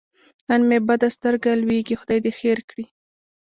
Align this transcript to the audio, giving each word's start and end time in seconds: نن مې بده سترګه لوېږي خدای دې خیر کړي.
نن 0.47 0.61
مې 0.69 0.77
بده 0.87 1.07
سترګه 1.17 1.49
لوېږي 1.61 1.95
خدای 2.01 2.19
دې 2.25 2.31
خیر 2.39 2.59
کړي. 2.69 2.85